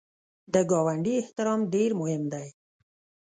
[0.53, 2.47] د ګاونډي احترام ډېر مهم دی